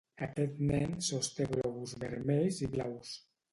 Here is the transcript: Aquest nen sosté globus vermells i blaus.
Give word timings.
Aquest 0.27 0.55
nen 0.69 0.95
sosté 1.09 1.47
globus 1.53 1.95
vermells 2.07 2.61
i 2.69 2.73
blaus. 2.75 3.15